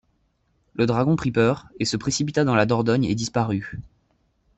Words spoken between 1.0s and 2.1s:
prit peur et se